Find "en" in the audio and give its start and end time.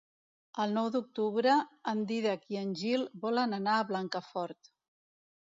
1.93-2.01, 2.63-2.73